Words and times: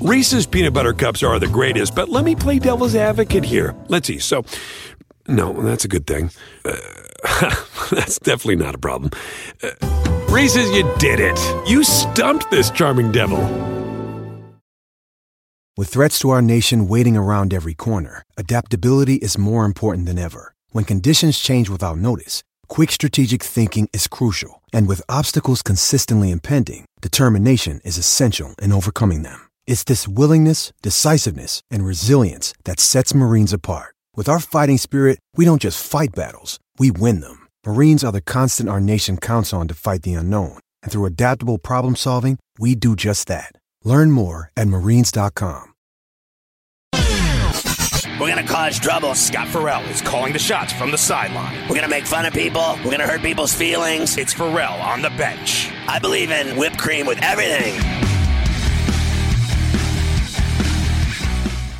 Reese's 0.00 0.46
peanut 0.46 0.74
butter 0.74 0.92
cups 0.92 1.24
are 1.24 1.40
the 1.40 1.48
greatest, 1.48 1.96
but 1.96 2.08
let 2.08 2.24
me 2.24 2.36
play 2.36 2.60
devil's 2.60 2.94
advocate 2.94 3.44
here. 3.44 3.74
Let's 3.88 4.06
see. 4.06 4.20
So, 4.20 4.44
no, 5.26 5.52
that's 5.60 5.84
a 5.84 5.88
good 5.88 6.06
thing. 6.06 6.30
Uh, 6.64 6.76
that's 7.90 8.20
definitely 8.20 8.64
not 8.64 8.76
a 8.76 8.78
problem. 8.78 9.10
Uh, 9.60 9.70
Reese's, 10.28 10.70
you 10.70 10.88
did 10.98 11.18
it. 11.18 11.36
You 11.68 11.82
stumped 11.82 12.48
this 12.48 12.70
charming 12.70 13.10
devil. 13.10 13.40
With 15.76 15.88
threats 15.88 16.20
to 16.20 16.30
our 16.30 16.42
nation 16.42 16.86
waiting 16.86 17.16
around 17.16 17.52
every 17.52 17.74
corner, 17.74 18.22
adaptability 18.36 19.16
is 19.16 19.36
more 19.36 19.64
important 19.64 20.06
than 20.06 20.18
ever. 20.18 20.54
When 20.70 20.84
conditions 20.84 21.40
change 21.40 21.68
without 21.68 21.98
notice, 21.98 22.44
quick 22.68 22.92
strategic 22.92 23.42
thinking 23.42 23.88
is 23.92 24.06
crucial. 24.06 24.62
And 24.72 24.86
with 24.86 25.02
obstacles 25.08 25.60
consistently 25.60 26.30
impending, 26.30 26.84
determination 27.00 27.80
is 27.84 27.98
essential 27.98 28.54
in 28.62 28.70
overcoming 28.72 29.22
them. 29.22 29.47
It's 29.68 29.84
this 29.84 30.08
willingness, 30.08 30.72
decisiveness, 30.80 31.60
and 31.70 31.84
resilience 31.84 32.54
that 32.64 32.80
sets 32.80 33.14
Marines 33.14 33.52
apart. 33.52 33.94
With 34.16 34.26
our 34.26 34.40
fighting 34.40 34.78
spirit, 34.78 35.18
we 35.36 35.44
don't 35.44 35.60
just 35.60 35.86
fight 35.86 36.14
battles, 36.16 36.58
we 36.78 36.90
win 36.90 37.20
them. 37.20 37.46
Marines 37.66 38.02
are 38.02 38.10
the 38.10 38.22
constant 38.22 38.70
our 38.70 38.80
nation 38.80 39.18
counts 39.18 39.52
on 39.52 39.68
to 39.68 39.74
fight 39.74 40.04
the 40.04 40.14
unknown. 40.14 40.58
And 40.82 40.90
through 40.90 41.04
adaptable 41.04 41.58
problem 41.58 41.96
solving, 41.96 42.38
we 42.58 42.74
do 42.76 42.96
just 42.96 43.28
that. 43.28 43.52
Learn 43.84 44.10
more 44.10 44.50
at 44.56 44.68
marines.com. 44.68 45.74
We're 48.18 48.34
gonna 48.34 48.42
cause 48.46 48.78
trouble. 48.78 49.14
Scott 49.14 49.48
Ferrall 49.48 49.84
is 49.90 50.00
calling 50.00 50.32
the 50.32 50.38
shots 50.38 50.72
from 50.72 50.90
the 50.90 50.98
sideline. 50.98 51.68
We're 51.68 51.76
gonna 51.76 51.88
make 51.88 52.06
fun 52.06 52.24
of 52.24 52.32
people. 52.32 52.78
We're 52.84 52.90
gonna 52.90 53.06
hurt 53.06 53.20
people's 53.20 53.54
feelings. 53.54 54.16
It's 54.16 54.32
Ferrall 54.32 54.80
on 54.80 55.02
the 55.02 55.10
bench. 55.10 55.70
I 55.86 55.98
believe 55.98 56.30
in 56.30 56.56
whipped 56.56 56.78
cream 56.78 57.06
with 57.06 57.22
everything. 57.22 58.07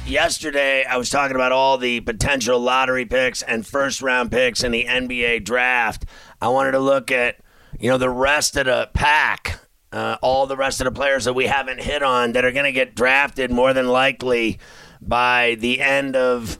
Yesterday, 0.08 0.86
I 0.86 0.96
was 0.96 1.10
talking 1.10 1.34
about 1.34 1.52
all 1.52 1.76
the 1.76 2.00
potential 2.00 2.58
lottery 2.58 3.04
picks 3.04 3.42
and 3.42 3.66
first 3.66 4.00
round 4.00 4.30
picks 4.30 4.64
in 4.64 4.72
the 4.72 4.86
NBA 4.86 5.44
draft. 5.44 6.06
I 6.40 6.48
wanted 6.48 6.72
to 6.72 6.78
look 6.78 7.12
at, 7.12 7.36
you 7.78 7.90
know, 7.90 7.98
the 7.98 8.08
rest 8.08 8.56
of 8.56 8.64
the 8.64 8.88
pack, 8.94 9.60
uh, 9.92 10.16
all 10.22 10.46
the 10.46 10.56
rest 10.56 10.80
of 10.80 10.86
the 10.86 10.92
players 10.92 11.26
that 11.26 11.34
we 11.34 11.44
haven't 11.44 11.82
hit 11.82 12.02
on 12.02 12.32
that 12.32 12.46
are 12.46 12.52
going 12.52 12.64
to 12.64 12.72
get 12.72 12.94
drafted 12.94 13.50
more 13.50 13.74
than 13.74 13.86
likely 13.86 14.58
by 15.02 15.56
the 15.60 15.82
end 15.82 16.16
of 16.16 16.58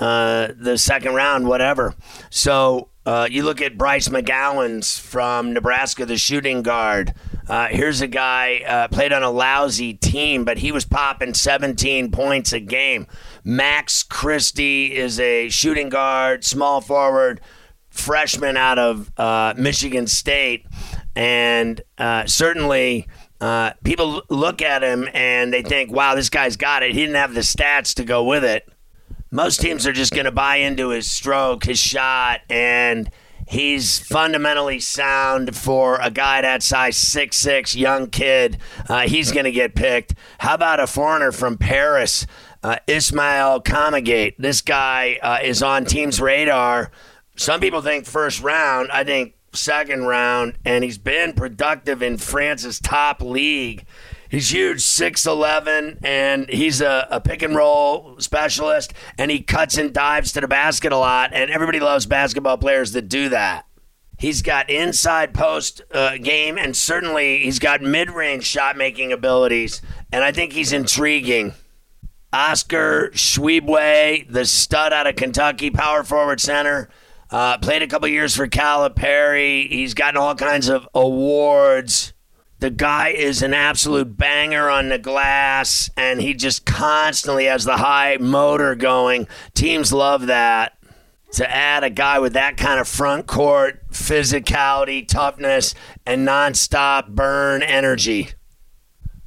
uh, 0.00 0.48
the 0.58 0.76
second 0.76 1.14
round, 1.14 1.46
whatever. 1.46 1.94
So 2.30 2.88
uh, 3.06 3.28
you 3.30 3.44
look 3.44 3.60
at 3.60 3.78
Bryce 3.78 4.08
McGowens 4.08 4.98
from 4.98 5.52
Nebraska, 5.52 6.04
the 6.04 6.18
shooting 6.18 6.62
guard. 6.62 7.14
Uh, 7.48 7.68
here's 7.68 8.02
a 8.02 8.06
guy 8.06 8.58
uh, 8.66 8.88
played 8.88 9.12
on 9.12 9.22
a 9.22 9.30
lousy 9.30 9.94
team, 9.94 10.44
but 10.44 10.58
he 10.58 10.70
was 10.70 10.84
popping 10.84 11.32
17 11.32 12.10
points 12.10 12.52
a 12.52 12.60
game. 12.60 13.06
Max 13.42 14.02
Christie 14.02 14.94
is 14.94 15.18
a 15.18 15.48
shooting 15.48 15.88
guard, 15.88 16.44
small 16.44 16.80
forward, 16.82 17.40
freshman 17.88 18.56
out 18.56 18.78
of 18.78 19.10
uh, 19.18 19.54
Michigan 19.56 20.06
State, 20.06 20.66
and 21.16 21.80
uh, 21.96 22.26
certainly. 22.26 23.06
Uh, 23.40 23.72
people 23.84 24.20
look 24.30 24.60
at 24.62 24.82
him 24.82 25.08
and 25.14 25.52
they 25.52 25.62
think, 25.62 25.92
wow, 25.92 26.16
this 26.16 26.28
guy's 26.28 26.56
got 26.56 26.82
it. 26.82 26.92
He 26.92 27.02
didn't 27.02 27.14
have 27.14 27.34
the 27.34 27.42
stats 27.42 27.94
to 27.94 28.04
go 28.04 28.24
with 28.24 28.42
it. 28.42 28.68
Most 29.30 29.60
teams 29.60 29.86
are 29.86 29.92
just 29.92 30.12
going 30.12 30.24
to 30.24 30.32
buy 30.32 30.56
into 30.56 30.88
his 30.88 31.08
stroke, 31.08 31.62
his 31.62 31.78
shot, 31.78 32.40
and 32.50 33.08
He's 33.48 33.98
fundamentally 33.98 34.78
sound 34.78 35.56
for 35.56 35.98
a 36.02 36.10
guy 36.10 36.42
that 36.42 36.62
size, 36.62 36.98
six 36.98 37.36
six, 37.38 37.74
young 37.74 38.08
kid. 38.10 38.58
Uh, 38.88 39.08
he's 39.08 39.32
going 39.32 39.46
to 39.46 39.52
get 39.52 39.74
picked. 39.74 40.14
How 40.38 40.54
about 40.54 40.80
a 40.80 40.86
foreigner 40.86 41.32
from 41.32 41.56
Paris, 41.56 42.26
uh, 42.62 42.76
Ismail 42.86 43.62
Kamagate? 43.62 44.34
This 44.38 44.60
guy 44.60 45.18
uh, 45.22 45.38
is 45.42 45.62
on 45.62 45.86
team's 45.86 46.20
radar. 46.20 46.90
Some 47.36 47.60
people 47.60 47.80
think 47.80 48.04
first 48.04 48.42
round. 48.42 48.90
I 48.92 49.02
think 49.04 49.34
second 49.54 50.04
round, 50.04 50.58
and 50.66 50.84
he's 50.84 50.98
been 50.98 51.32
productive 51.32 52.02
in 52.02 52.18
France's 52.18 52.78
top 52.78 53.22
league. 53.22 53.86
He's 54.30 54.52
huge, 54.52 54.80
6'11, 54.80 56.04
and 56.04 56.50
he's 56.50 56.82
a, 56.82 57.08
a, 57.10 57.20
pick 57.20 57.40
and 57.40 57.56
roll 57.56 58.16
specialist, 58.20 58.92
and 59.16 59.30
he 59.30 59.40
cuts 59.40 59.78
and 59.78 59.90
dives 59.92 60.32
to 60.32 60.42
the 60.42 60.48
basket 60.48 60.92
a 60.92 60.98
lot, 60.98 61.30
and 61.32 61.50
everybody 61.50 61.80
loves 61.80 62.04
basketball 62.04 62.58
players 62.58 62.92
that 62.92 63.08
do 63.08 63.30
that. 63.30 63.64
He's 64.18 64.42
got 64.42 64.68
inside 64.68 65.32
post 65.32 65.80
uh, 65.94 66.18
game, 66.18 66.58
and 66.58 66.76
certainly 66.76 67.38
he's 67.38 67.58
got 67.58 67.80
mid 67.80 68.10
range 68.10 68.44
shot 68.44 68.76
making 68.76 69.12
abilities, 69.12 69.80
and 70.12 70.22
I 70.22 70.32
think 70.32 70.52
he's 70.52 70.74
intriguing. 70.74 71.54
Oscar 72.30 73.10
Tshiebwe, 73.14 74.30
the 74.30 74.44
stud 74.44 74.92
out 74.92 75.06
of 75.06 75.16
Kentucky, 75.16 75.70
power 75.70 76.04
forward 76.04 76.40
center, 76.40 76.90
uh, 77.30 77.56
played 77.58 77.80
a 77.80 77.86
couple 77.86 78.08
years 78.08 78.36
for 78.36 78.46
Calipari. 78.46 79.70
He's 79.70 79.94
gotten 79.94 80.18
all 80.18 80.34
kinds 80.34 80.68
of 80.68 80.86
awards 80.94 82.12
the 82.60 82.70
guy 82.70 83.10
is 83.10 83.42
an 83.42 83.54
absolute 83.54 84.16
banger 84.16 84.68
on 84.68 84.88
the 84.88 84.98
glass, 84.98 85.90
and 85.96 86.20
he 86.20 86.34
just 86.34 86.66
constantly 86.66 87.44
has 87.44 87.64
the 87.64 87.76
high 87.76 88.16
motor 88.18 88.74
going. 88.74 89.28
Teams 89.54 89.92
love 89.92 90.26
that. 90.26 90.74
To 91.32 91.48
add 91.48 91.84
a 91.84 91.90
guy 91.90 92.18
with 92.18 92.32
that 92.32 92.56
kind 92.56 92.80
of 92.80 92.88
front 92.88 93.26
court 93.26 93.86
physicality, 93.90 95.06
toughness, 95.06 95.74
and 96.06 96.26
nonstop 96.26 97.08
burn 97.08 97.62
energy. 97.62 98.30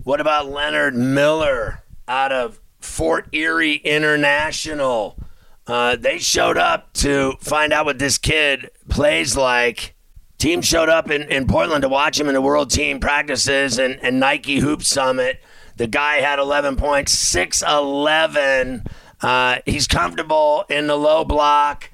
What 0.04 0.20
about 0.20 0.50
Leonard 0.50 0.96
Miller 0.96 1.84
out 2.08 2.32
of 2.32 2.60
Fort 2.80 3.28
Erie 3.32 3.76
International? 3.76 5.20
Uh, 5.68 5.96
they 5.96 6.18
showed 6.18 6.58
up 6.58 6.92
to 6.94 7.34
find 7.40 7.72
out 7.72 7.86
what 7.86 8.00
this 8.00 8.18
kid 8.18 8.72
plays 8.90 9.38
like 9.38 9.96
Team 10.42 10.64
showed 10.64 10.90
up 10.90 11.12
in, 11.12 11.22
in 11.30 11.46
Portland 11.46 11.84
to 11.84 11.88
watch 11.88 12.20
him 12.20 12.28
in 12.28 12.34
the 12.34 12.42
World 12.42 12.72
Team 12.72 13.00
practices 13.00 13.78
and, 13.78 14.00
and 14.02 14.20
Nike 14.20 14.58
Hoop 14.58 14.82
Summit. 14.82 15.40
The 15.78 15.86
guy 15.86 16.16
had 16.16 16.40
11 16.40 16.78
points, 16.78 17.16
6'11. 17.32 18.88
Uh, 19.22 19.58
he's 19.68 19.86
comfortable 19.86 20.66
in 20.68 20.88
the 20.88 20.96
low 20.96 21.24
block, 21.24 21.92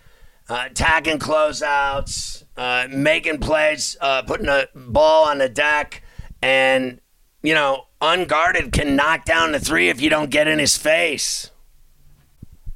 uh, 0.48 0.68
attacking 0.72 1.20
closeouts, 1.20 2.46
uh, 2.56 2.88
making 2.90 3.40
plays, 3.40 3.98
uh, 4.00 4.22
putting 4.22 4.48
a 4.48 4.68
ball 4.74 5.26
on 5.26 5.40
the 5.40 5.50
deck, 5.50 6.02
and, 6.42 7.02
you 7.44 7.54
know, 7.54 7.88
unguarded 8.00 8.72
can 8.72 8.96
knock 8.96 9.26
down 9.26 9.52
the 9.52 9.60
three 9.60 9.90
if 9.90 10.00
you 10.00 10.10
don't 10.10 10.30
get 10.30 10.48
in 10.48 10.58
his 10.58 10.78
face. 10.78 11.52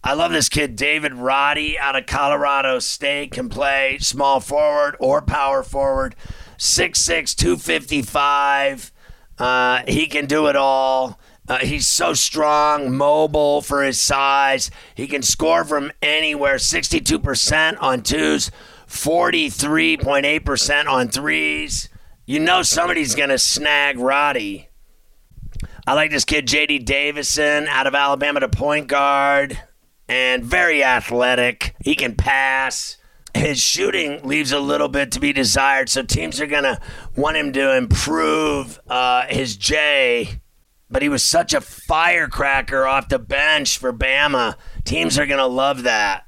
I 0.03 0.13
love 0.13 0.31
this 0.31 0.49
kid, 0.49 0.75
David 0.75 1.13
Roddy, 1.13 1.77
out 1.77 1.95
of 1.95 2.07
Colorado 2.07 2.79
State, 2.79 3.31
can 3.31 3.49
play 3.49 3.99
small 3.99 4.39
forward 4.39 4.95
or 4.99 5.21
power 5.21 5.61
forward. 5.61 6.15
6'6, 6.57 7.35
255. 7.35 8.91
Uh, 9.37 9.83
he 9.87 10.07
can 10.07 10.25
do 10.25 10.47
it 10.47 10.55
all. 10.55 11.19
Uh, 11.47 11.59
he's 11.59 11.85
so 11.85 12.15
strong, 12.15 12.97
mobile 12.97 13.61
for 13.61 13.83
his 13.83 14.01
size. 14.01 14.71
He 14.95 15.05
can 15.05 15.21
score 15.21 15.63
from 15.63 15.91
anywhere 16.01 16.55
62% 16.55 17.77
on 17.79 18.01
twos, 18.01 18.49
43.8% 18.87 20.87
on 20.87 21.09
threes. 21.09 21.89
You 22.25 22.39
know 22.39 22.63
somebody's 22.63 23.13
going 23.13 23.29
to 23.29 23.37
snag 23.37 23.99
Roddy. 23.99 24.69
I 25.85 25.93
like 25.93 26.09
this 26.09 26.25
kid, 26.25 26.47
JD 26.47 26.85
Davison, 26.85 27.67
out 27.67 27.85
of 27.85 27.93
Alabama, 27.93 28.39
to 28.39 28.49
point 28.49 28.87
guard 28.87 29.61
and 30.11 30.43
very 30.43 30.83
athletic. 30.83 31.73
He 31.79 31.95
can 31.95 32.15
pass. 32.15 32.97
His 33.33 33.61
shooting 33.61 34.21
leaves 34.27 34.51
a 34.51 34.59
little 34.59 34.89
bit 34.89 35.09
to 35.13 35.21
be 35.21 35.31
desired, 35.31 35.87
so 35.87 36.03
teams 36.03 36.41
are 36.41 36.47
going 36.47 36.65
to 36.65 36.81
want 37.15 37.37
him 37.37 37.53
to 37.53 37.77
improve 37.77 38.77
uh, 38.89 39.25
his 39.27 39.55
J. 39.55 40.41
But 40.89 41.01
he 41.01 41.07
was 41.07 41.23
such 41.23 41.53
a 41.53 41.61
firecracker 41.61 42.85
off 42.85 43.07
the 43.07 43.19
bench 43.19 43.77
for 43.77 43.93
Bama. 43.93 44.55
Teams 44.83 45.17
are 45.17 45.25
going 45.25 45.39
to 45.39 45.45
love 45.45 45.83
that. 45.83 46.25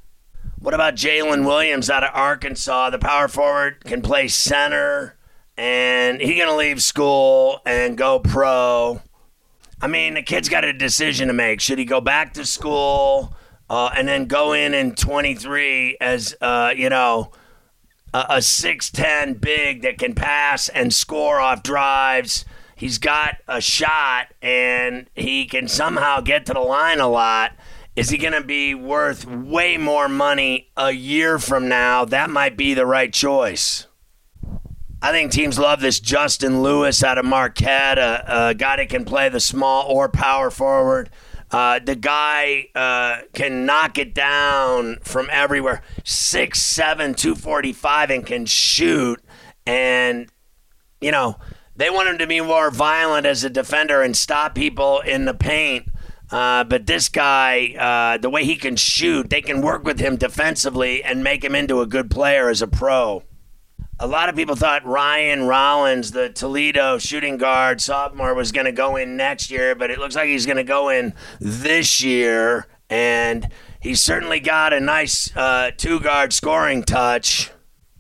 What 0.59 0.74
about 0.74 0.95
Jaylin 0.95 1.45
Williams 1.45 1.89
out 1.89 2.06
of 2.06 2.12
Arkansas? 2.13 2.89
The 2.91 3.00
power 3.00 3.27
forward 3.27 3.83
can 3.83 4.01
play 4.01 4.30
center, 4.30 5.18
and 5.57 6.21
he's 6.21 6.38
going 6.38 6.50
to 6.50 6.56
leave 6.56 6.81
school 6.81 7.59
and 7.65 7.97
go 7.97 8.19
pro. 8.19 9.01
I 9.81 9.88
mean, 9.88 10.13
the 10.13 10.24
kid's 10.24 10.47
got 10.47 10.63
a 10.63 10.71
decision 10.71 11.27
to 11.27 11.33
make. 11.33 11.59
Should 11.59 11.80
he 11.80 11.83
go 11.85 12.00
back 12.00 12.33
to 12.35 12.45
school? 12.45 13.35
Uh, 13.69 13.92
and 13.95 14.07
then 14.07 14.25
go 14.25 14.54
in 14.54 14.74
in 14.74 14.95
23 14.95 15.98
as 16.00 16.36
uh, 16.42 16.74
you 16.75 16.89
know 16.89 17.31
a, 18.13 18.25
a 18.30 18.38
6'10 18.38 19.42
big 19.42 19.81
that 19.81 19.98
can 19.98 20.13
pass 20.13 20.69
and 20.69 20.94
score 20.94 21.39
off 21.39 21.63
drives. 21.63 22.45
He's 22.75 22.98
got 22.98 23.38
a 23.48 23.62
shot 23.62 24.27
and 24.42 25.10
he 25.15 25.45
can 25.45 25.68
somehow 25.68 26.21
get 26.21 26.45
to 26.48 26.54
the 26.54 26.60
line 26.60 27.00
a 27.00 27.07
lot. 27.07 27.54
Is 27.95 28.10
he 28.10 28.18
going 28.18 28.33
to 28.33 28.44
be 28.44 28.74
worth 28.74 29.25
way 29.25 29.77
more 29.77 30.09
money 30.09 30.71
a 30.75 30.92
year 30.92 31.38
from 31.38 31.69
now? 31.69 32.06
That 32.06 32.30
might 32.30 32.57
be 32.57 32.74
the 32.74 32.88
right 32.88 33.13
choice. 33.13 33.88
I 35.01 35.12
think 35.12 35.31
teams 35.31 35.59
love 35.59 35.81
this 35.81 36.00
Justin 36.00 36.63
Lewis 36.63 37.04
out 37.04 37.18
of 37.18 37.25
Marquette, 37.25 38.00
a, 38.00 38.50
a 38.50 38.54
guy 38.56 38.77
that 38.77 38.89
can 38.89 39.06
play 39.06 39.30
the 39.30 39.39
small 39.39 39.86
or 39.88 40.09
power 40.09 40.50
forward. 40.50 41.09
Uh, 41.53 41.77
the 41.77 41.95
guy 41.95 42.67
uh, 42.73 43.17
can 43.33 43.65
knock 43.65 44.00
it 44.00 44.15
down 44.15 44.97
from 45.03 45.29
everywhere. 45.31 45.83
6'7, 46.03 47.15
245, 47.15 48.09
and 48.09 48.25
can 48.25 48.45
shoot. 48.47 49.21
And, 49.67 50.29
you 51.00 51.11
know, 51.11 51.38
they 51.75 51.91
want 51.91 52.09
him 52.09 52.17
to 52.17 52.27
be 52.27 52.41
more 52.41 52.71
violent 52.71 53.27
as 53.27 53.44
a 53.44 53.51
defender 53.51 54.01
and 54.01 54.17
stop 54.17 54.55
people 54.55 55.01
in 55.01 55.25
the 55.25 55.33
paint. 55.35 55.88
Uh, 56.31 56.63
but 56.63 56.88
this 56.88 57.09
guy, 57.09 57.75
uh, 57.77 58.17
the 58.17 58.31
way 58.31 58.44
he 58.44 58.56
can 58.56 58.75
shoot, 58.75 59.29
they 59.29 59.41
can 59.41 59.61
work 59.61 59.83
with 59.83 59.99
him 59.99 60.15
defensively 60.15 61.03
and 61.03 61.23
make 61.23 61.44
him 61.44 61.53
into 61.53 61.81
a 61.81 61.85
good 61.85 62.09
player 62.09 62.49
as 62.49 62.63
a 62.63 62.67
pro. 62.67 63.21
A 64.00 64.07
lot 64.07 64.28
of 64.28 64.36
people 64.36 64.56
thought 64.56 64.86
Ryan 64.86 65.44
Rollins, 65.44 66.12
the 66.12 66.30
Toledo 66.30 66.98
shooting 66.98 67.38
guard 67.38 67.80
sophomore, 67.80 68.34
was 68.34 68.51
going 68.51 68.66
to 68.66 68.72
go 68.72 68.95
in 68.95 69.16
next 69.16 69.51
year, 69.51 69.75
but 69.75 69.92
it 69.92 70.00
looks 70.00 70.16
like 70.16 70.28
he's 70.28 70.45
going 70.45 70.57
to 70.57 70.63
go 70.63 70.90
in 70.90 71.13
this 71.40 72.04
year. 72.04 72.68
And 72.90 73.48
he's 73.80 74.01
certainly 74.01 74.40
got 74.40 74.74
a 74.74 74.80
nice 74.80 75.36
uh, 75.36 75.72
two 75.78 76.00
guard 76.00 76.34
scoring 76.34 76.84
touch. 76.84 77.51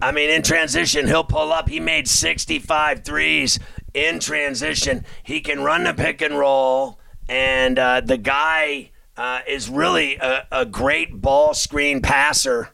I 0.01 0.11
mean, 0.11 0.29
in 0.29 0.41
transition, 0.41 1.07
he'll 1.07 1.23
pull 1.23 1.53
up. 1.53 1.69
He 1.69 1.79
made 1.79 2.07
65 2.07 3.05
threes 3.05 3.59
in 3.93 4.19
transition. 4.19 5.05
He 5.23 5.41
can 5.41 5.61
run 5.61 5.83
the 5.83 5.93
pick 5.93 6.21
and 6.21 6.37
roll 6.37 6.99
and 7.29 7.79
uh, 7.79 8.01
the 8.01 8.17
guy 8.17 8.91
uh, 9.15 9.41
is 9.47 9.69
really 9.69 10.17
a, 10.17 10.47
a, 10.51 10.65
great 10.65 11.21
ball 11.21 11.53
screen 11.53 12.01
passer. 12.01 12.72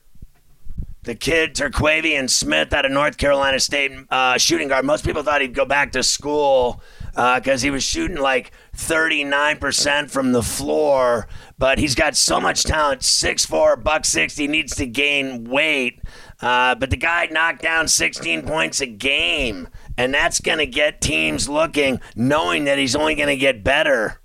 The 1.09 1.15
kid 1.15 1.55
Terquavion 1.55 2.29
Smith 2.29 2.71
out 2.71 2.85
of 2.85 2.91
North 2.91 3.17
Carolina 3.17 3.59
State 3.59 3.91
uh, 4.11 4.37
shooting 4.37 4.67
guard. 4.67 4.85
Most 4.85 5.03
people 5.03 5.23
thought 5.23 5.41
he'd 5.41 5.55
go 5.55 5.65
back 5.65 5.93
to 5.93 6.03
school 6.03 6.83
because 7.15 7.63
uh, 7.63 7.65
he 7.65 7.71
was 7.71 7.83
shooting 7.83 8.17
like 8.17 8.51
39% 8.77 10.11
from 10.11 10.33
the 10.33 10.43
floor, 10.43 11.27
but 11.57 11.79
he's 11.79 11.95
got 11.95 12.15
so 12.15 12.39
much 12.39 12.63
talent. 12.63 13.01
6'4", 13.01 13.83
buck 13.83 14.05
60, 14.05 14.47
needs 14.47 14.75
to 14.75 14.85
gain 14.85 15.45
weight. 15.45 15.99
Uh, 16.41 16.75
but 16.75 16.91
the 16.91 16.95
guy 16.95 17.27
knocked 17.31 17.63
down 17.63 17.87
16 17.87 18.43
points 18.43 18.79
a 18.79 18.85
game, 18.85 19.67
and 19.97 20.13
that's 20.13 20.39
going 20.39 20.59
to 20.59 20.67
get 20.67 21.01
teams 21.01 21.49
looking, 21.49 21.99
knowing 22.15 22.65
that 22.65 22.77
he's 22.77 22.95
only 22.95 23.15
going 23.15 23.29
to 23.29 23.35
get 23.35 23.63
better. 23.63 24.21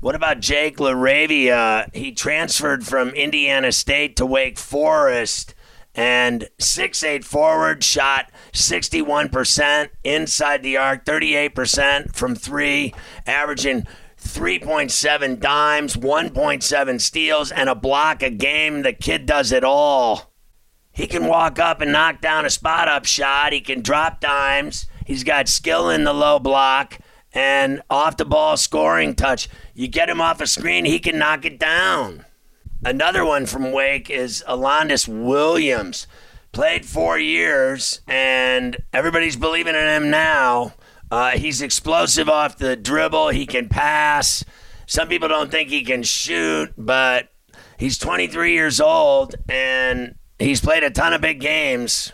What 0.00 0.16
about 0.16 0.40
Jake 0.40 0.78
LaRavia? 0.78 1.94
He 1.94 2.10
transferred 2.10 2.84
from 2.84 3.10
Indiana 3.10 3.70
State 3.70 4.16
to 4.16 4.26
Wake 4.26 4.58
Forest 4.58 5.54
and 5.94 6.48
six-eight 6.58 7.24
forward, 7.24 7.82
shot 7.82 8.30
61% 8.52 9.90
inside 10.04 10.62
the 10.62 10.76
arc, 10.76 11.04
38% 11.04 12.14
from 12.14 12.34
three, 12.34 12.94
averaging 13.26 13.86
3.7 14.22 15.40
dimes, 15.40 15.96
1.7 15.96 17.00
steals, 17.00 17.50
and 17.50 17.68
a 17.68 17.74
block 17.74 18.22
a 18.22 18.30
game. 18.30 18.82
The 18.82 18.92
kid 18.92 19.26
does 19.26 19.50
it 19.50 19.64
all. 19.64 20.32
He 20.92 21.06
can 21.06 21.26
walk 21.26 21.58
up 21.58 21.80
and 21.80 21.92
knock 21.92 22.20
down 22.20 22.44
a 22.44 22.50
spot 22.50 22.88
up 22.88 23.06
shot. 23.06 23.52
He 23.52 23.60
can 23.60 23.80
drop 23.80 24.20
dimes. 24.20 24.86
He's 25.06 25.24
got 25.24 25.48
skill 25.48 25.88
in 25.88 26.04
the 26.04 26.12
low 26.12 26.38
block 26.38 26.98
and 27.32 27.80
off 27.88 28.16
the 28.16 28.24
ball 28.24 28.56
scoring 28.56 29.14
touch. 29.14 29.48
You 29.74 29.88
get 29.88 30.08
him 30.10 30.20
off 30.20 30.40
a 30.40 30.46
screen, 30.46 30.84
he 30.84 30.98
can 30.98 31.18
knock 31.18 31.44
it 31.44 31.58
down. 31.58 32.24
Another 32.84 33.26
one 33.26 33.44
from 33.44 33.72
Wake 33.72 34.08
is 34.08 34.42
Alondes 34.46 35.06
Williams. 35.06 36.06
Played 36.52 36.86
four 36.86 37.18
years, 37.18 38.00
and 38.08 38.76
everybody's 38.92 39.36
believing 39.36 39.74
in 39.74 39.86
him 39.86 40.10
now. 40.10 40.72
Uh, 41.10 41.32
he's 41.32 41.60
explosive 41.60 42.28
off 42.28 42.56
the 42.56 42.76
dribble. 42.76 43.28
He 43.28 43.44
can 43.44 43.68
pass. 43.68 44.44
Some 44.86 45.08
people 45.08 45.28
don't 45.28 45.50
think 45.50 45.68
he 45.68 45.82
can 45.82 46.02
shoot, 46.02 46.72
but 46.78 47.28
he's 47.76 47.98
23 47.98 48.54
years 48.54 48.80
old, 48.80 49.34
and 49.46 50.14
he's 50.38 50.62
played 50.62 50.82
a 50.82 50.90
ton 50.90 51.12
of 51.12 51.20
big 51.20 51.38
games. 51.38 52.12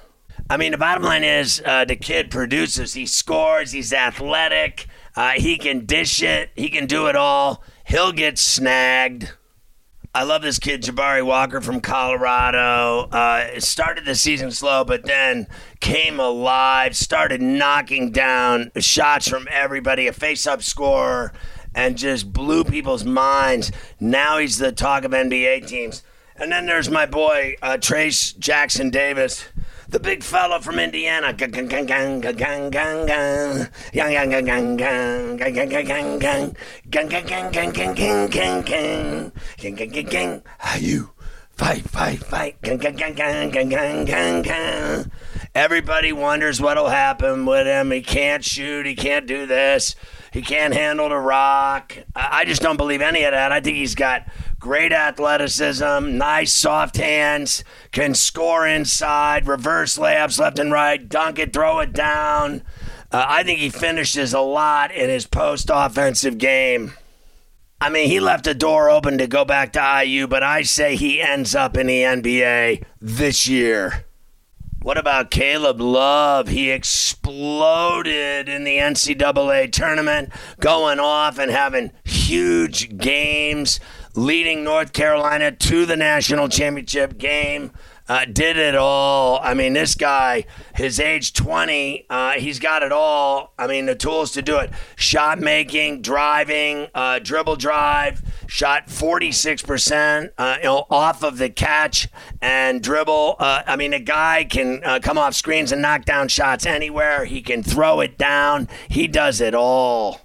I 0.51 0.57
mean, 0.57 0.73
the 0.73 0.79
bottom 0.79 1.05
line 1.05 1.25
is 1.25 1.63
uh, 1.65 1.85
the 1.85 1.97
kid 1.97 2.31
produces. 2.31 2.95
He 2.95 3.07
scores. 3.07 3.71
He's 3.71 3.93
athletic. 3.93 4.87
Uh, 5.15 5.33
he 5.33 5.59
can 5.59 5.87
dish 5.87 6.23
it. 6.23 6.51
He 6.57 6.69
can 6.69 6.87
do 6.87 7.07
it 7.07 7.15
all. 7.15 7.63
He'll 7.85 8.13
get 8.13 8.37
snagged. 8.37 9.33
I 10.17 10.23
love 10.23 10.41
this 10.41 10.59
kid, 10.59 10.83
Jabari 10.83 11.23
Walker 11.23 11.61
from 11.61 11.83
Colorado. 11.83 13.07
Uh, 13.13 13.61
started 13.61 14.07
the 14.07 14.15
season 14.15 14.51
slow, 14.51 14.83
but 14.83 15.05
then 15.05 15.47
came 15.81 16.19
alive, 16.19 16.97
started 16.97 17.43
knocking 17.43 18.13
down 18.13 18.73
shots 18.79 19.29
from 19.29 19.47
everybody, 19.51 20.07
a 20.07 20.15
face 20.15 20.47
up 20.47 20.63
scorer, 20.63 21.35
and 21.75 21.99
just 21.99 22.33
blew 22.33 22.65
people's 22.65 23.05
minds. 23.05 23.71
Now 24.01 24.39
he's 24.39 24.57
the 24.57 24.73
talk 24.73 25.05
of 25.05 25.11
NBA 25.11 25.69
teams. 25.69 26.03
And 26.37 26.51
then 26.51 26.65
there's 26.65 26.89
my 26.89 27.05
boy, 27.05 27.57
uh, 27.61 27.77
Trayce 27.77 28.39
Jackson 28.39 28.89
Davis 28.89 29.45
the 29.89 30.01
big 30.01 30.23
fella 30.23 30.61
from 30.61 30.79
Indiana. 30.79 31.35
You 40.79 41.11
fight, 41.57 41.89
fight, 41.89 42.19
fight. 42.19 42.57
Everybody 45.55 46.13
wonders 46.13 46.61
what'll 46.61 46.89
happen 46.89 47.47
with 47.47 47.67
him. 47.67 47.91
He 47.91 48.03
can't 48.03 48.45
shoot. 48.45 48.87
He 48.87 48.95
can't 48.95 49.27
do 49.27 49.47
this. 49.47 49.97
He 50.33 50.43
can't 50.43 50.75
handle 50.75 51.09
the 51.09 51.17
rock. 51.17 51.97
I 52.15 52.45
just 52.45 52.61
don't 52.61 52.77
believe 52.77 53.01
any 53.01 53.25
of 53.25 53.33
that. 53.33 53.53
I 53.53 53.61
think 53.61 53.79
he's 53.79 53.95
got 53.95 54.27
great 54.59 54.93
athleticism, 54.93 56.19
nice 56.19 56.53
soft 56.53 56.97
hands, 56.99 57.65
can 57.91 58.15
score 58.15 58.67
inside, 58.67 59.47
reverse 59.47 59.97
layups 59.97 60.39
left 60.39 60.59
and 60.59 60.73
right, 60.73 61.09
dunk 61.09 61.39
it, 61.39 61.55
throw 61.55 61.79
it 61.81 61.95
down. 61.95 62.63
Uh, 63.11 63.25
I 63.27 63.45
think 63.45 63.61
he 63.61 63.71
finishes 63.71 64.35
a 64.35 64.41
lot 64.41 64.91
in 64.91 65.09
his 65.09 65.27
post 65.27 65.71
offensive 65.73 66.37
game. 66.37 66.93
I 67.81 67.91
mean, 67.91 68.09
he 68.09 68.21
left 68.21 68.47
a 68.47 68.55
door 68.55 68.89
open 68.89 69.19
to 69.19 69.27
go 69.27 69.45
back 69.45 69.73
to 69.75 70.03
IU, 70.05 70.27
but 70.27 70.43
I 70.43 70.63
say 70.63 70.97
he 70.97 71.21
ends 71.21 71.55
up 71.55 71.77
in 71.77 71.89
the 71.89 72.03
NBA 72.03 72.85
this 73.01 73.47
year. 73.47 74.07
What 74.81 74.97
about 74.97 75.31
Caleb 75.31 75.81
Love? 75.81 76.49
He 76.49 76.71
exploded 76.71 78.49
in 78.49 78.65
the 78.65 78.79
NCAA 78.79 79.73
tournament, 79.73 80.31
going 80.61 81.01
off 81.01 81.39
and 81.39 81.51
having 81.51 81.91
huge 82.05 82.97
games 82.97 83.81
leading 84.15 84.65
North 84.65 84.93
Carolina 84.93 85.51
to 85.51 85.85
the 85.85 85.97
national 85.97 86.49
championship 86.49 87.19
game. 87.19 87.73
Uh, 88.09 88.25
did 88.25 88.57
it 88.57 88.77
all. 88.77 89.41
I 89.43 89.55
mean, 89.55 89.73
this 89.73 89.97
guy, 89.97 90.45
his 90.75 91.01
age 91.01 91.33
20, 91.33 92.07
uh, 92.09 92.33
he's 92.33 92.61
got 92.61 92.85
it 92.85 92.93
all. 92.93 93.53
I 93.59 93.67
mean, 93.67 93.87
the 93.87 93.97
tools 93.97 94.31
to 94.33 94.43
do 94.43 94.59
it 94.59 94.71
shot 94.95 95.41
making, 95.41 96.03
driving, 96.03 96.87
uh, 96.95 97.19
dribble 97.19 97.57
drive, 97.57 98.23
shot 98.47 98.87
46% 98.87 100.31
uh, 100.39 100.57
you 100.59 100.65
know, 100.65 100.87
off 100.89 101.25
of 101.25 101.39
the 101.39 101.51
catch 101.51 102.09
and 102.41 102.81
dribble. 102.81 103.37
Uh, 103.41 103.63
I 103.67 103.75
mean, 103.75 103.93
a 103.93 103.99
guy 103.99 104.45
can 104.45 104.83
uh, 104.85 105.01
come 105.03 105.19
off 105.19 105.35
screens 105.35 105.73
and 105.73 105.83
knock 105.83 106.05
down 106.05 106.29
shots 106.29 106.65
anywhere. 106.65 107.25
He 107.25 107.43
can 107.43 107.65
throw 107.65 108.01
it 108.01 108.17
down. 108.17 108.69
He 108.89 109.09
does 109.09 109.41
it 109.41 109.55
all. 109.55 110.21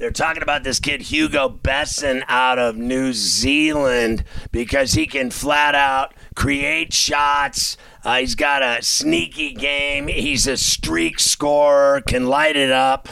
They're 0.00 0.10
talking 0.10 0.42
about 0.42 0.64
this 0.64 0.80
kid 0.80 1.02
Hugo 1.02 1.50
Besson 1.50 2.22
out 2.26 2.58
of 2.58 2.74
New 2.74 3.12
Zealand 3.12 4.24
because 4.50 4.94
he 4.94 5.06
can 5.06 5.30
flat 5.30 5.74
out 5.74 6.14
create 6.34 6.92
shots. 6.92 7.76
Uh, 8.04 8.18
he's 8.18 8.34
got 8.34 8.62
a 8.62 8.82
sneaky 8.82 9.52
game. 9.52 10.08
He's 10.08 10.46
a 10.46 10.56
streak 10.56 11.18
scorer, 11.20 12.00
can 12.00 12.26
light 12.26 12.56
it 12.56 12.70
up. 12.70 13.08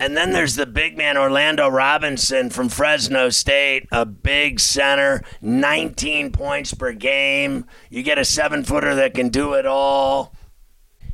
And 0.00 0.16
then 0.16 0.32
there's 0.32 0.56
the 0.56 0.66
big 0.66 0.96
man 0.98 1.16
Orlando 1.16 1.68
Robinson 1.68 2.50
from 2.50 2.68
Fresno 2.68 3.30
State, 3.30 3.86
a 3.92 4.04
big 4.04 4.58
center, 4.58 5.22
19 5.40 6.32
points 6.32 6.74
per 6.74 6.92
game. 6.92 7.66
You 7.90 8.02
get 8.02 8.18
a 8.18 8.24
seven 8.24 8.64
footer 8.64 8.94
that 8.96 9.14
can 9.14 9.28
do 9.28 9.54
it 9.54 9.66
all. 9.66 10.34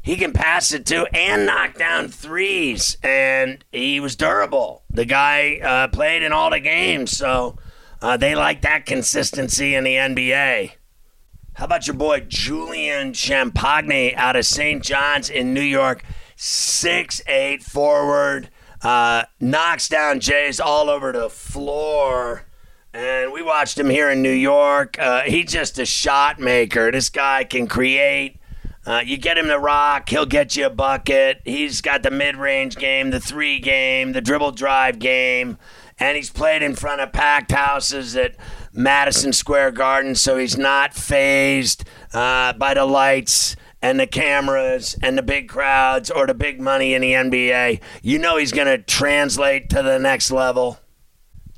He 0.03 0.17
can 0.17 0.33
pass 0.33 0.73
it 0.73 0.87
too 0.87 1.07
and 1.13 1.45
knock 1.45 1.77
down 1.77 2.09
threes, 2.09 2.97
and 3.03 3.63
he 3.71 4.01
was 4.01 4.17
durable. 4.17 4.83
The 4.89 5.05
guy 5.05 5.59
uh, 5.59 5.89
played 5.89 6.23
in 6.23 6.33
all 6.33 6.49
the 6.49 6.61
games, 6.61 7.11
so 7.11 7.59
uh, 8.01 8.17
they 8.17 8.35
like 8.35 8.63
that 8.63 8.87
consistency 8.87 9.75
in 9.75 9.85
the 9.85 9.95
NBA. 9.95 10.73
How 11.61 11.67
about 11.67 11.87
your 11.87 11.95
boy 11.95 12.21
Julian 12.21 13.13
Champagnie 13.13 14.15
out 14.17 14.35
of 14.35 14.47
St. 14.47 14.83
John's 14.83 15.29
in 15.29 15.53
New 15.53 15.61
York? 15.61 16.03
Six 16.35 17.21
eight 17.27 17.63
forward, 17.63 18.49
uh, 18.81 19.25
knocks 19.41 19.87
down 19.87 20.21
Jays 20.21 20.59
all 20.59 20.89
over 20.89 21.13
the 21.13 21.29
floor. 21.29 22.47
And 22.95 23.31
we 23.31 23.43
watched 23.43 23.79
him 23.79 23.91
here 23.91 24.09
in 24.09 24.23
New 24.23 24.33
York. 24.33 24.99
Uh, 24.99 25.21
he's 25.21 25.53
just 25.53 25.79
a 25.79 25.85
shot 25.85 26.39
maker. 26.39 26.91
This 26.91 27.11
guy 27.11 27.45
can 27.45 27.67
create. 27.67 28.41
Uh, 28.87 29.03
you 29.05 29.19
get 29.19 29.37
him 29.37 29.49
the 29.49 29.59
rock, 29.59 30.09
he'll 30.09 30.25
get 30.25 30.57
you 30.57 30.65
a 30.65 30.71
bucket. 30.71 31.43
He's 31.45 31.83
got 31.83 32.03
the 32.03 32.11
mid 32.11 32.37
range 32.37 32.77
game, 32.77 33.11
the 33.11 33.21
three 33.21 33.59
game, 33.59 34.13
the 34.13 34.23
dribble 34.23 34.53
drive 34.53 34.99
game, 34.99 35.59
and 35.99 36.17
he's 36.17 36.31
played 36.31 36.63
in 36.63 36.75
front 36.75 37.03
of 37.03 37.13
packed 37.13 37.53
houses 37.53 38.17
at 38.17 38.35
Madison 38.73 39.33
Square 39.33 39.73
Garden, 39.73 40.15
so 40.15 40.37
he's 40.37 40.57
not 40.57 40.95
phased 40.95 41.85
uh, 42.13 42.53
by 42.55 42.75
the 42.75 42.85
lights 42.85 43.57
and 43.83 43.99
the 43.99 44.07
cameras 44.07 44.97
and 45.03 45.17
the 45.17 45.23
big 45.23 45.49
crowds 45.49 46.11
or 46.11 46.27
the 46.27 46.35
big 46.35 46.61
money 46.61 46.95
in 46.95 47.03
the 47.03 47.13
NBA. 47.13 47.81
You 48.03 48.19
know 48.19 48.37
he's 48.37 48.53
going 48.53 48.67
to 48.67 48.79
translate 48.79 49.71
to 49.71 49.83
the 49.83 49.99
next 49.99 50.31
level. 50.31 50.79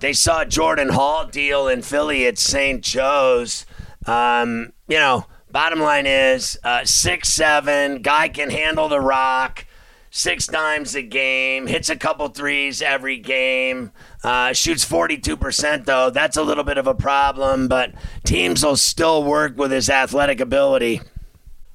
They 0.00 0.12
saw 0.12 0.44
Jordan 0.44 0.90
Hall 0.90 1.26
deal 1.26 1.68
in 1.68 1.82
Philly 1.82 2.26
at 2.26 2.38
St. 2.38 2.82
Joe's. 2.82 3.66
Um, 4.06 4.72
you 4.88 4.96
know, 4.96 5.26
bottom 5.50 5.80
line 5.80 6.06
is 6.06 6.58
uh, 6.64 6.84
six 6.84 7.28
seven 7.28 8.02
guy 8.02 8.28
can 8.28 8.50
handle 8.50 8.88
the 8.88 9.00
rock 9.00 9.64
six 10.14 10.46
times 10.46 10.94
a 10.94 11.02
game, 11.02 11.66
hits 11.66 11.88
a 11.88 11.96
couple 11.96 12.28
threes 12.28 12.82
every 12.82 13.16
game, 13.16 13.90
uh, 14.22 14.52
shoots 14.52 14.84
42%, 14.84 15.86
though. 15.86 16.10
That's 16.10 16.36
a 16.36 16.42
little 16.42 16.64
bit 16.64 16.76
of 16.76 16.86
a 16.86 16.94
problem, 16.94 17.66
but 17.66 17.92
teams 18.22 18.64
will 18.64 18.76
still 18.76 19.24
work 19.24 19.56
with 19.56 19.72
his 19.72 19.88
athletic 19.88 20.38
ability. 20.38 21.00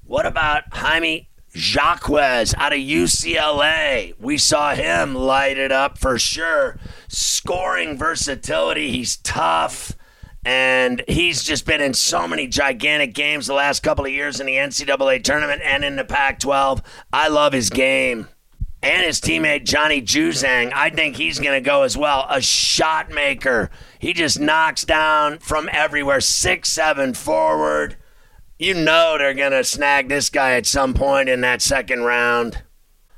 What 0.06 0.28
about 0.28 0.64
Jaime 0.72 1.28
Jaquez 1.54 2.54
out 2.56 2.74
of 2.74 2.80
UCLA? 2.80 4.14
We 4.20 4.38
saw 4.38 4.76
him 4.76 5.16
light 5.16 5.58
it 5.58 5.72
up 5.72 5.98
for 5.98 6.20
sure. 6.20 6.80
Scoring 7.08 7.98
versatility, 7.98 8.92
he's 8.92 9.18
tough. 9.18 9.97
And 10.48 11.04
he's 11.10 11.44
just 11.44 11.66
been 11.66 11.82
in 11.82 11.94
so 11.94 12.26
many 12.26 12.48
gigantic 12.48 13.14
games 13.14 13.48
the 13.48 13.54
last 13.54 13.84
couple 13.84 14.06
of 14.06 14.12
years 14.14 14.40
in 14.40 14.46
the 14.46 14.54
NCAA 14.54 15.22
tournament 15.22 15.62
and 15.62 15.84
in 15.84 15.98
the 15.98 16.06
Pac 16.06 16.40
12. 16.40 16.82
I 17.12 17.28
love 17.28 17.52
his 17.52 17.70
game. 17.70 18.30
And 18.82 19.06
his 19.06 19.20
teammate 19.20 19.66
Johnny 19.66 20.02
Juzang, 20.02 20.72
I 20.74 20.90
think 20.90 21.18
he's 21.18 21.40
going 21.40 21.62
to 21.62 21.70
go 21.70 21.84
as 21.84 21.98
well. 21.98 22.26
A 22.30 22.40
shot 22.40 23.10
maker. 23.10 23.70
He 24.00 24.14
just 24.14 24.40
knocks 24.40 24.86
down 24.86 25.40
from 25.40 25.68
everywhere. 25.74 26.22
Six, 26.22 26.70
seven 26.70 27.14
forward. 27.14 27.98
You 28.58 28.74
know 28.74 29.18
they're 29.18 29.34
going 29.34 29.52
to 29.52 29.66
snag 29.66 30.08
this 30.08 30.30
guy 30.30 30.54
at 30.54 30.66
some 30.66 30.94
point 30.94 31.28
in 31.28 31.42
that 31.42 31.62
second 31.62 32.04
round. 32.04 32.64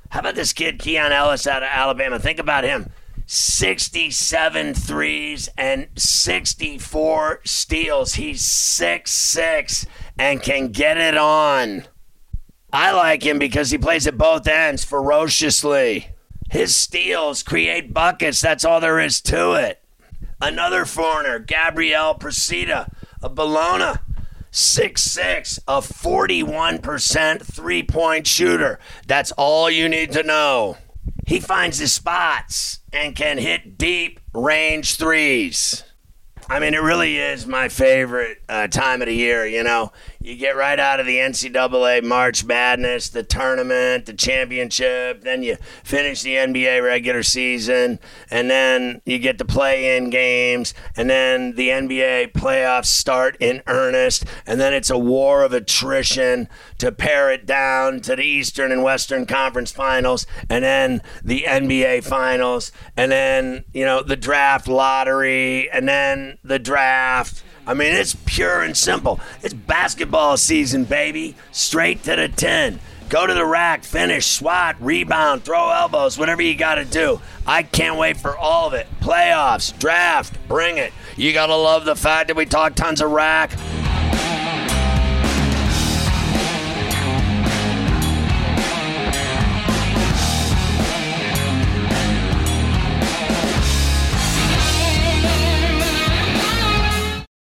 How 0.09 0.21
about 0.21 0.33
this 0.33 0.51
kid, 0.51 0.79
Keon 0.79 1.11
Ellis 1.11 1.45
out 1.45 1.61
of 1.61 1.69
Alabama? 1.71 2.17
Think 2.17 2.39
about 2.39 2.63
him. 2.63 2.89
67 3.31 4.73
threes 4.73 5.49
and 5.55 5.87
64 5.95 7.41
steals. 7.45 8.15
He's 8.15 8.43
six 8.43 9.11
six 9.11 9.85
and 10.17 10.41
can 10.41 10.69
get 10.69 10.97
it 10.97 11.15
on. 11.15 11.85
I 12.73 12.91
like 12.91 13.21
him 13.21 13.37
because 13.37 13.69
he 13.69 13.77
plays 13.77 14.07
at 14.07 14.17
both 14.17 14.47
ends 14.47 14.83
ferociously. 14.83 16.07
His 16.49 16.75
steals 16.75 17.43
create 17.43 17.93
buckets. 17.93 18.41
That's 18.41 18.65
all 18.65 18.79
there 18.79 18.99
is 18.99 19.21
to 19.21 19.53
it. 19.53 19.83
Another 20.41 20.83
foreigner, 20.85 21.37
Gabriel 21.37 22.15
Procida 22.15 22.91
of 23.21 23.35
Bologna. 23.35 23.99
6'6, 24.51 25.59
a 25.67 25.81
41% 25.81 27.43
three 27.43 27.83
point 27.83 28.25
shooter. 28.25 28.79
That's 29.05 29.31
all 29.33 29.69
you 29.69 29.87
need 29.87 30.13
to 30.13 30.23
know. 30.23 30.77
He 31.29 31.39
finds 31.39 31.77
his 31.77 31.93
spots 31.93 32.79
and 32.91 33.15
can 33.15 33.37
hit 33.37 33.77
deep 33.77 34.19
range 34.33 34.95
threes. 34.95 35.83
I 36.49 36.59
mean, 36.59 36.73
it 36.73 36.81
really 36.81 37.19
is 37.19 37.45
my 37.45 37.69
favorite 37.69 38.41
uh, 38.49 38.65
time 38.65 39.03
of 39.03 39.05
the 39.05 39.13
year. 39.13 39.45
You 39.45 39.61
know, 39.63 39.91
you 40.21 40.35
get 40.35 40.57
right 40.57 40.79
out 40.79 40.99
of 40.99 41.05
the 41.05 41.17
NCAA 41.17 42.03
March 42.03 42.43
Madness, 42.43 43.07
the 43.07 43.23
tournament, 43.23 44.05
the 44.05 44.13
championship, 44.13 45.21
then 45.21 45.43
you 45.43 45.55
finish 45.83 46.21
the 46.21 46.35
NBA 46.35 46.83
regular 46.83 47.23
season, 47.23 47.99
and 48.29 48.49
then 48.49 49.01
you 49.05 49.17
get 49.17 49.37
to 49.37 49.45
play 49.45 49.95
in 49.95 50.09
games, 50.09 50.73
and 50.97 51.09
then 51.09 51.55
the 51.55 51.69
NBA 51.69 52.33
playoffs 52.33 52.87
start 52.87 53.37
in 53.39 53.63
earnest, 53.65 54.25
and 54.45 54.59
then 54.59 54.73
it's 54.73 54.89
a 54.89 54.97
war 54.97 55.43
of 55.43 55.53
attrition 55.53 56.49
to 56.79 56.91
pare 56.91 57.31
it 57.31 57.45
down 57.45 58.01
to 58.01 58.15
the 58.17 58.23
Eastern 58.23 58.73
and 58.73 58.83
Western 58.83 59.25
Conference 59.25 59.71
finals, 59.71 60.27
and 60.49 60.65
then 60.65 61.01
the 61.23 61.45
NBA 61.47 62.03
finals, 62.03 62.73
and 62.97 63.09
then, 63.09 63.63
you 63.73 63.85
know, 63.85 64.03
the 64.03 64.17
draft 64.17 64.67
lottery, 64.67 65.69
and 65.71 65.87
then 65.87 66.37
the 66.43 66.59
draft. 66.59 67.41
I 67.69 67.75
mean, 67.75 67.93
it's 67.93 68.15
pure 68.25 68.63
and 68.63 68.75
simple. 68.75 69.19
It's 69.43 69.53
basketball 69.53 70.37
season, 70.37 70.85
baby. 70.85 71.35
Straight 71.51 72.01
to 72.05 72.15
the 72.15 72.27
10. 72.27 72.79
Go 73.09 73.27
to 73.27 73.33
the 73.35 73.45
rack, 73.45 73.83
finish, 73.83 74.25
swat, 74.25 74.75
rebound, 74.79 75.43
throw 75.43 75.69
elbows, 75.69 76.17
whatever 76.17 76.41
you 76.41 76.55
got 76.55 76.75
to 76.75 76.85
do. 76.85 77.21
I 77.45 77.61
can't 77.61 77.99
wait 77.99 78.17
for 78.17 78.35
all 78.35 78.65
of 78.65 78.73
it. 78.73 78.87
Playoffs, 79.01 79.77
draft, 79.77 80.35
bring 80.47 80.79
it. 80.79 80.91
You 81.15 81.31
got 81.31 81.45
to 81.45 81.55
love 81.55 81.85
the 81.85 81.95
fact 81.95 82.29
that 82.29 82.35
we 82.35 82.47
talk 82.47 82.73
tons 82.73 83.01
of 83.01 83.11
rack. 83.11 83.51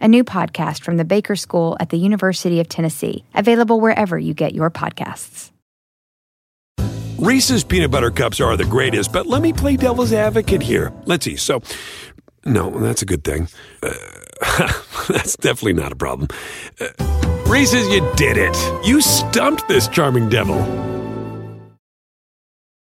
a 0.00 0.08
new 0.08 0.24
podcast 0.24 0.82
from 0.82 0.96
the 0.96 1.04
Baker 1.04 1.36
School 1.36 1.76
at 1.80 1.90
the 1.90 1.96
University 1.96 2.60
of 2.60 2.68
Tennessee, 2.68 3.24
available 3.34 3.80
wherever 3.80 4.18
you 4.18 4.34
get 4.34 4.54
your 4.54 4.70
podcasts. 4.70 5.50
Reese's 7.18 7.64
peanut 7.64 7.90
butter 7.90 8.10
cups 8.10 8.40
are 8.40 8.56
the 8.56 8.64
greatest, 8.64 9.12
but 9.12 9.26
let 9.26 9.40
me 9.40 9.52
play 9.52 9.76
devil's 9.76 10.12
advocate 10.12 10.62
here. 10.62 10.92
Let's 11.06 11.24
see. 11.24 11.36
So, 11.36 11.62
no, 12.44 12.70
that's 12.70 13.00
a 13.00 13.06
good 13.06 13.24
thing. 13.24 13.48
Uh, 13.82 13.94
that's 15.08 15.36
definitely 15.36 15.72
not 15.72 15.92
a 15.92 15.96
problem. 15.96 16.28
Uh, 16.78 16.88
Reese's, 17.46 17.88
you 17.88 18.06
did 18.16 18.36
it. 18.36 18.86
You 18.86 19.00
stumped 19.00 19.66
this 19.66 19.88
charming 19.88 20.28
devil. 20.28 20.95